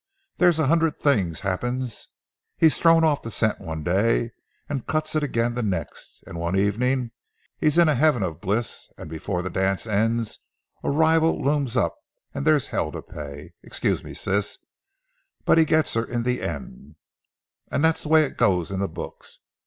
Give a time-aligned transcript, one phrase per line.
[0.37, 2.07] There's a hundred things happens;
[2.57, 4.31] he's thrown off the scent one day
[4.67, 7.11] and cuts it again the next, and one evening
[7.59, 10.39] he's in a heaven of bliss and before the dance ends
[10.83, 11.95] a rival looms up
[12.33, 16.95] and there's hell to pay,—excuse me, Sis,—but he gets her in the end.
[17.69, 19.37] And that's the way it goes in the books.